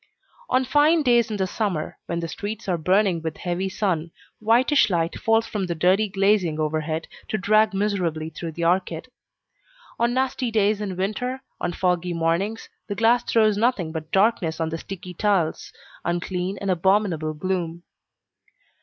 On 0.49 0.65
fine 0.65 1.03
days 1.03 1.29
in 1.29 1.37
the 1.37 1.45
summer, 1.45 1.99
when 2.07 2.21
the 2.21 2.27
streets 2.27 2.67
are 2.67 2.75
burning 2.75 3.21
with 3.21 3.37
heavy 3.37 3.69
sun, 3.69 4.09
whitish 4.39 4.89
light 4.89 5.15
falls 5.19 5.45
from 5.45 5.67
the 5.67 5.75
dirty 5.75 6.09
glazing 6.09 6.59
overhead 6.59 7.07
to 7.27 7.37
drag 7.37 7.71
miserably 7.75 8.31
through 8.31 8.53
the 8.53 8.63
arcade. 8.63 9.09
On 9.99 10.11
nasty 10.15 10.49
days 10.49 10.81
in 10.81 10.97
winter, 10.97 11.43
on 11.59 11.71
foggy 11.73 12.13
mornings, 12.13 12.67
the 12.87 12.95
glass 12.95 13.23
throws 13.25 13.57
nothing 13.59 13.91
but 13.91 14.11
darkness 14.11 14.59
on 14.59 14.69
the 14.69 14.79
sticky 14.79 15.13
tiles 15.13 15.71
unclean 16.03 16.57
and 16.59 16.71
abominable 16.71 17.35
gloom. 17.35 17.83